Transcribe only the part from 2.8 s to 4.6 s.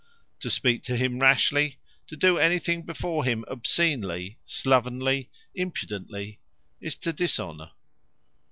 before him obscenely,